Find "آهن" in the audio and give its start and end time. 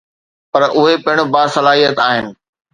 2.09-2.25